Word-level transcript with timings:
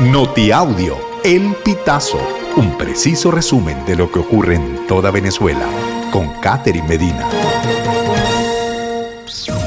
Notiaudio, 0.00 0.94
El 1.24 1.54
Pitazo, 1.64 2.18
un 2.58 2.76
preciso 2.76 3.30
resumen 3.30 3.82
de 3.86 3.96
lo 3.96 4.12
que 4.12 4.18
ocurre 4.18 4.56
en 4.56 4.86
toda 4.86 5.10
Venezuela, 5.10 5.66
con 6.12 6.28
Catherine 6.42 6.86
Medina. 6.86 7.26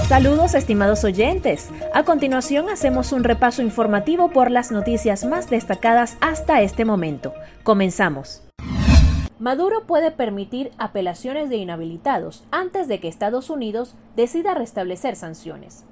Saludos 0.07 0.54
estimados 0.54 1.04
oyentes. 1.04 1.70
A 1.96 2.04
continuación 2.04 2.70
hacemos 2.70 3.12
un 3.12 3.23
repaso 3.23 3.63
informativo 3.63 4.29
por 4.29 4.52
las 4.52 4.71
noticias 4.71 5.26
más 5.26 5.50
destacadas 5.50 6.15
hasta 6.22 6.62
este 6.62 6.86
momento. 6.86 7.34
Comenzamos. 7.64 8.44
Maduro 9.40 9.88
puede 9.88 10.12
permitir 10.12 10.70
apelaciones 10.78 11.50
de 11.50 11.56
inhabilitados 11.56 12.44
antes 12.52 12.88
de 12.88 13.00
que 13.00 13.08
Estados 13.08 13.50
Unidos 13.50 13.96
decida 14.16 14.54
restablecer 14.54 15.16
sanciones. 15.16 15.86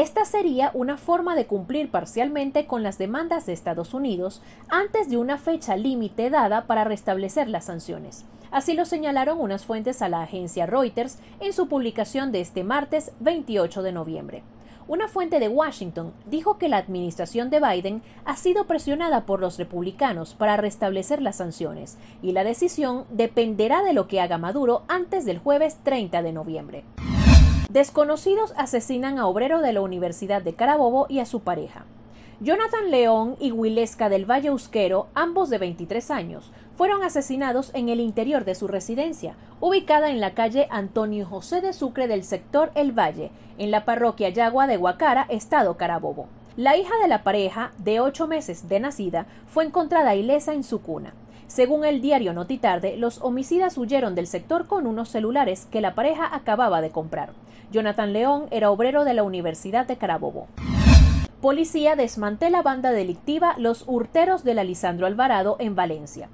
Esta 0.00 0.24
sería 0.24 0.70
una 0.72 0.96
forma 0.96 1.36
de 1.36 1.44
cumplir 1.44 1.90
parcialmente 1.90 2.66
con 2.66 2.82
las 2.82 2.96
demandas 2.96 3.44
de 3.44 3.52
Estados 3.52 3.92
Unidos 3.92 4.40
antes 4.70 5.10
de 5.10 5.18
una 5.18 5.36
fecha 5.36 5.76
límite 5.76 6.30
dada 6.30 6.66
para 6.66 6.84
restablecer 6.84 7.50
las 7.50 7.66
sanciones. 7.66 8.24
Así 8.50 8.72
lo 8.72 8.86
señalaron 8.86 9.38
unas 9.38 9.66
fuentes 9.66 10.00
a 10.00 10.08
la 10.08 10.22
agencia 10.22 10.64
Reuters 10.64 11.18
en 11.38 11.52
su 11.52 11.68
publicación 11.68 12.32
de 12.32 12.40
este 12.40 12.64
martes 12.64 13.12
28 13.20 13.82
de 13.82 13.92
noviembre. 13.92 14.42
Una 14.88 15.06
fuente 15.06 15.38
de 15.38 15.48
Washington 15.48 16.14
dijo 16.24 16.56
que 16.56 16.70
la 16.70 16.78
administración 16.78 17.50
de 17.50 17.60
Biden 17.60 18.02
ha 18.24 18.38
sido 18.38 18.66
presionada 18.66 19.26
por 19.26 19.40
los 19.40 19.58
republicanos 19.58 20.32
para 20.32 20.56
restablecer 20.56 21.20
las 21.20 21.36
sanciones 21.36 21.98
y 22.22 22.32
la 22.32 22.42
decisión 22.42 23.04
dependerá 23.10 23.82
de 23.82 23.92
lo 23.92 24.08
que 24.08 24.22
haga 24.22 24.38
Maduro 24.38 24.82
antes 24.88 25.26
del 25.26 25.40
jueves 25.40 25.76
30 25.84 26.22
de 26.22 26.32
noviembre. 26.32 26.84
Desconocidos 27.70 28.52
asesinan 28.56 29.20
a 29.20 29.28
obrero 29.28 29.60
de 29.60 29.72
la 29.72 29.80
Universidad 29.80 30.42
de 30.42 30.54
Carabobo 30.54 31.06
y 31.08 31.20
a 31.20 31.24
su 31.24 31.42
pareja. 31.42 31.84
Jonathan 32.40 32.90
León 32.90 33.36
y 33.38 33.52
Huilesca 33.52 34.08
del 34.08 34.28
Valle 34.28 34.48
Euskero, 34.48 35.06
ambos 35.14 35.50
de 35.50 35.58
23 35.58 36.10
años, 36.10 36.50
fueron 36.74 37.04
asesinados 37.04 37.70
en 37.72 37.88
el 37.88 38.00
interior 38.00 38.44
de 38.44 38.56
su 38.56 38.66
residencia, 38.66 39.36
ubicada 39.60 40.10
en 40.10 40.20
la 40.20 40.34
calle 40.34 40.66
Antonio 40.68 41.24
José 41.24 41.60
de 41.60 41.72
Sucre 41.72 42.08
del 42.08 42.24
sector 42.24 42.72
El 42.74 42.90
Valle, 42.90 43.30
en 43.56 43.70
la 43.70 43.84
parroquia 43.84 44.30
Yagua 44.30 44.66
de 44.66 44.76
Guacara, 44.76 45.26
estado 45.28 45.76
Carabobo. 45.76 46.26
La 46.56 46.76
hija 46.76 46.94
de 47.00 47.06
la 47.06 47.22
pareja, 47.22 47.70
de 47.78 48.00
ocho 48.00 48.26
meses 48.26 48.68
de 48.68 48.80
nacida, 48.80 49.26
fue 49.46 49.64
encontrada 49.64 50.16
ilesa 50.16 50.54
en 50.54 50.64
su 50.64 50.82
cuna. 50.82 51.14
Según 51.50 51.84
el 51.84 52.00
diario 52.00 52.32
Notitarde, 52.32 52.96
los 52.96 53.20
homicidas 53.22 53.76
huyeron 53.76 54.14
del 54.14 54.28
sector 54.28 54.68
con 54.68 54.86
unos 54.86 55.08
celulares 55.08 55.66
que 55.68 55.80
la 55.80 55.96
pareja 55.96 56.32
acababa 56.32 56.80
de 56.80 56.90
comprar. 56.90 57.32
Jonathan 57.72 58.12
León 58.12 58.46
era 58.52 58.70
obrero 58.70 59.02
de 59.02 59.14
la 59.14 59.24
Universidad 59.24 59.84
de 59.84 59.96
Carabobo. 59.96 60.46
Policía 61.40 61.96
desmantela 61.96 62.62
banda 62.62 62.92
delictiva 62.92 63.56
Los 63.58 63.82
Hurteros 63.88 64.44
de 64.44 64.54
la 64.54 64.62
Lisandro 64.62 65.08
Alvarado 65.08 65.56
en 65.58 65.74
Valencia. 65.74 66.28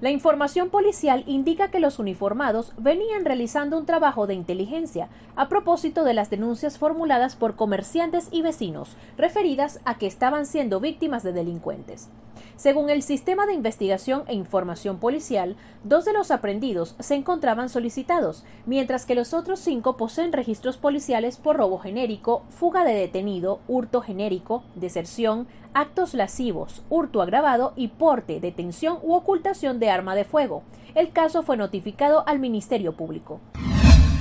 La 0.00 0.08
información 0.08 0.70
policial 0.70 1.22
indica 1.26 1.70
que 1.70 1.78
los 1.78 1.98
uniformados 1.98 2.72
venían 2.78 3.26
realizando 3.26 3.76
un 3.76 3.84
trabajo 3.84 4.26
de 4.26 4.32
inteligencia 4.32 5.10
a 5.36 5.50
propósito 5.50 6.02
de 6.02 6.14
las 6.14 6.30
denuncias 6.30 6.78
formuladas 6.78 7.36
por 7.36 7.56
comerciantes 7.56 8.28
y 8.32 8.40
vecinos 8.40 8.96
referidas 9.18 9.80
a 9.84 9.98
que 9.98 10.06
estaban 10.06 10.46
siendo 10.46 10.80
víctimas 10.80 11.22
de 11.22 11.34
delincuentes. 11.34 12.08
Según 12.56 12.90
el 12.90 13.02
Sistema 13.02 13.46
de 13.46 13.54
Investigación 13.54 14.24
e 14.26 14.34
Información 14.34 14.98
Policial, 14.98 15.56
dos 15.84 16.04
de 16.04 16.12
los 16.12 16.30
aprendidos 16.30 16.94
se 17.00 17.14
encontraban 17.14 17.68
solicitados, 17.68 18.44
mientras 18.66 19.06
que 19.06 19.14
los 19.14 19.34
otros 19.34 19.60
cinco 19.60 19.96
poseen 19.96 20.32
registros 20.32 20.76
policiales 20.76 21.36
por 21.36 21.56
robo 21.56 21.78
genérico, 21.78 22.44
fuga 22.50 22.84
de 22.84 22.94
detenido, 22.94 23.60
hurto 23.68 24.00
genérico, 24.00 24.62
deserción, 24.74 25.46
actos 25.74 26.14
lascivos, 26.14 26.82
hurto 26.90 27.22
agravado 27.22 27.72
y 27.76 27.88
porte, 27.88 28.40
detención 28.40 28.98
u 29.02 29.14
ocultación 29.14 29.78
de 29.78 29.90
arma 29.90 30.14
de 30.14 30.24
fuego. 30.24 30.62
El 30.94 31.12
caso 31.12 31.42
fue 31.42 31.56
notificado 31.56 32.24
al 32.26 32.38
Ministerio 32.38 32.96
Público. 32.96 33.40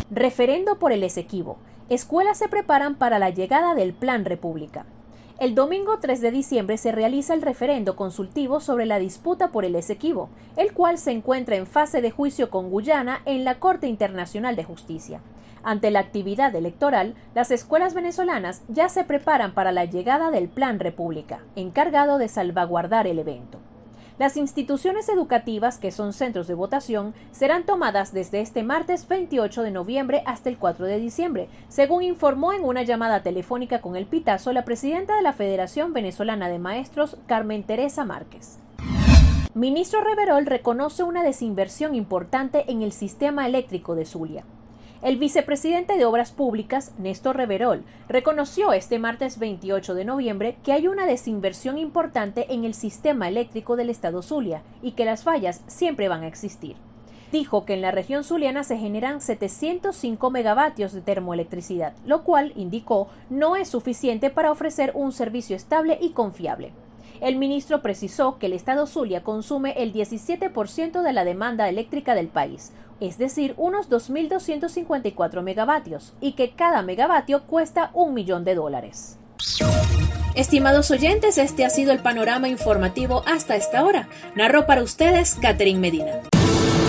Referendo 0.09 0.79
por 0.79 0.91
el 0.91 1.03
Esequibo. 1.03 1.57
Escuelas 1.89 2.37
se 2.37 2.47
preparan 2.47 2.95
para 2.95 3.19
la 3.19 3.29
llegada 3.29 3.75
del 3.75 3.93
Plan 3.93 4.23
República. 4.23 4.85
El 5.41 5.55
domingo 5.55 5.97
3 5.99 6.21
de 6.21 6.29
diciembre 6.29 6.77
se 6.77 6.91
realiza 6.91 7.33
el 7.33 7.41
referendo 7.41 7.95
consultivo 7.95 8.59
sobre 8.59 8.85
la 8.85 8.99
disputa 8.99 9.47
por 9.47 9.65
el 9.65 9.75
Esequibo, 9.75 10.29
el 10.55 10.71
cual 10.71 10.99
se 10.99 11.09
encuentra 11.09 11.55
en 11.55 11.65
fase 11.65 11.99
de 11.99 12.11
juicio 12.11 12.51
con 12.51 12.69
Guyana 12.69 13.23
en 13.25 13.43
la 13.43 13.57
Corte 13.57 13.87
Internacional 13.87 14.55
de 14.55 14.63
Justicia. 14.63 15.19
Ante 15.63 15.89
la 15.89 15.99
actividad 15.99 16.55
electoral, 16.55 17.15
las 17.33 17.49
escuelas 17.49 17.95
venezolanas 17.95 18.61
ya 18.67 18.87
se 18.87 19.03
preparan 19.03 19.55
para 19.55 19.71
la 19.71 19.85
llegada 19.85 20.29
del 20.29 20.47
Plan 20.47 20.79
República, 20.79 21.39
encargado 21.55 22.19
de 22.19 22.27
salvaguardar 22.27 23.07
el 23.07 23.17
evento. 23.17 23.57
Las 24.21 24.37
instituciones 24.37 25.09
educativas, 25.09 25.79
que 25.79 25.89
son 25.89 26.13
centros 26.13 26.45
de 26.45 26.53
votación, 26.53 27.15
serán 27.31 27.65
tomadas 27.65 28.13
desde 28.13 28.39
este 28.39 28.61
martes 28.61 29.07
28 29.07 29.63
de 29.63 29.71
noviembre 29.71 30.21
hasta 30.27 30.47
el 30.49 30.59
4 30.59 30.85
de 30.85 30.99
diciembre, 30.99 31.49
según 31.69 32.03
informó 32.03 32.53
en 32.53 32.63
una 32.63 32.83
llamada 32.83 33.23
telefónica 33.23 33.81
con 33.81 33.95
el 33.95 34.05
Pitazo 34.05 34.53
la 34.53 34.63
presidenta 34.63 35.15
de 35.15 35.23
la 35.23 35.33
Federación 35.33 35.91
Venezolana 35.91 36.49
de 36.49 36.59
Maestros, 36.59 37.17
Carmen 37.25 37.63
Teresa 37.63 38.05
Márquez. 38.05 38.59
Ministro 39.55 40.01
Reverol 40.01 40.45
reconoce 40.45 41.01
una 41.01 41.23
desinversión 41.23 41.95
importante 41.95 42.69
en 42.71 42.83
el 42.83 42.91
sistema 42.91 43.47
eléctrico 43.47 43.95
de 43.95 44.05
Zulia. 44.05 44.43
El 45.01 45.17
vicepresidente 45.17 45.97
de 45.97 46.05
Obras 46.05 46.31
Públicas, 46.31 46.93
Néstor 46.99 47.35
Reverol, 47.35 47.83
reconoció 48.07 48.71
este 48.71 48.99
martes 48.99 49.39
28 49.39 49.95
de 49.95 50.05
noviembre 50.05 50.57
que 50.63 50.73
hay 50.73 50.87
una 50.87 51.07
desinversión 51.07 51.79
importante 51.79 52.53
en 52.53 52.65
el 52.65 52.75
sistema 52.75 53.27
eléctrico 53.27 53.75
del 53.75 53.89
estado 53.89 54.21
Zulia 54.21 54.61
y 54.83 54.91
que 54.91 55.05
las 55.05 55.23
fallas 55.23 55.63
siempre 55.65 56.07
van 56.07 56.21
a 56.21 56.27
existir. 56.27 56.75
Dijo 57.31 57.65
que 57.65 57.73
en 57.73 57.81
la 57.81 57.89
región 57.89 58.23
zuliana 58.23 58.63
se 58.63 58.77
generan 58.77 59.21
705 59.21 60.29
megavatios 60.29 60.93
de 60.93 61.01
termoelectricidad, 61.01 61.93
lo 62.05 62.23
cual, 62.23 62.53
indicó, 62.55 63.07
no 63.31 63.55
es 63.55 63.69
suficiente 63.69 64.29
para 64.29 64.51
ofrecer 64.51 64.91
un 64.93 65.13
servicio 65.13 65.55
estable 65.55 65.97
y 65.99 66.11
confiable. 66.11 66.73
El 67.21 67.35
ministro 67.35 67.83
precisó 67.83 68.39
que 68.39 68.47
el 68.47 68.53
estado 68.53 68.87
Zulia 68.87 69.21
consume 69.21 69.73
el 69.77 69.93
17% 69.93 71.03
de 71.03 71.13
la 71.13 71.23
demanda 71.23 71.69
eléctrica 71.69 72.15
del 72.15 72.27
país, 72.27 72.71
es 72.99 73.19
decir, 73.19 73.53
unos 73.57 73.91
2.254 73.91 75.43
megavatios, 75.43 76.13
y 76.19 76.31
que 76.31 76.55
cada 76.55 76.81
megavatio 76.81 77.43
cuesta 77.43 77.91
un 77.93 78.15
millón 78.15 78.43
de 78.43 78.55
dólares. 78.55 79.19
Estimados 80.33 80.89
oyentes, 80.89 81.37
este 81.37 81.63
ha 81.63 81.69
sido 81.69 81.91
el 81.91 81.99
panorama 81.99 82.47
informativo 82.47 83.21
hasta 83.27 83.55
esta 83.55 83.85
hora. 83.85 84.09
Narró 84.35 84.65
para 84.65 84.81
ustedes 84.81 85.35
Catherine 85.39 85.79
Medina. 85.79 86.21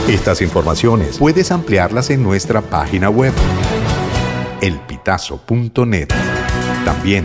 Estas 0.09 0.41
informaciones 0.41 1.19
puedes 1.19 1.53
ampliarlas 1.53 2.09
en 2.09 2.23
nuestra 2.23 2.63
página 2.63 3.11
web 3.11 3.35
elpitazo.net. 4.63 6.09
También 6.85 7.25